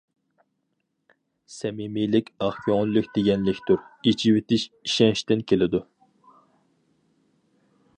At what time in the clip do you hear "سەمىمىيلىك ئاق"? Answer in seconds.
1.55-2.57